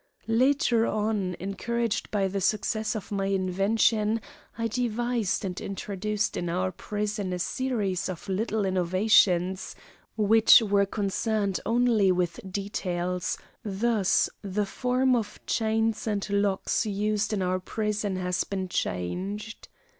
Later 0.25 0.87
on, 0.87 1.35
encouraged 1.39 2.09
by 2.09 2.27
the 2.27 2.41
success 2.41 2.95
of 2.95 3.11
my 3.11 3.27
invention, 3.27 4.19
I 4.57 4.65
devised 4.67 5.45
and 5.45 5.61
introduced 5.61 6.35
in 6.35 6.49
our 6.49 6.71
prison 6.71 7.31
a 7.33 7.37
series 7.37 8.09
of 8.09 8.27
little 8.27 8.65
innovations, 8.65 9.75
which 10.17 10.59
were 10.59 10.87
concerned 10.87 11.59
only 11.67 12.11
with 12.11 12.39
details; 12.51 13.37
thus 13.63 14.27
the 14.41 14.65
form 14.65 15.15
of 15.15 15.39
chains 15.45 16.07
and 16.07 16.27
locks 16.31 16.83
used 16.87 17.31
in 17.31 17.43
our 17.43 17.59
prison 17.59 18.15
has 18.15 18.43
been 18.43 18.69
changed. 18.69 19.67